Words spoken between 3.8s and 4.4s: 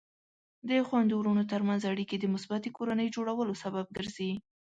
ګرځي.